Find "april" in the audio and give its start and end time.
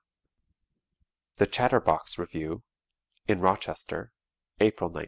4.59-4.87